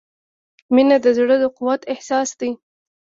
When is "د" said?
1.05-1.07, 1.41-1.43